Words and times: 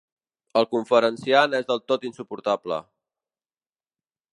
El 0.61 0.65
conferenciant 0.71 1.53
és 1.59 1.69
del 1.73 1.83
tot 1.93 2.09
insuportable. 2.11 2.83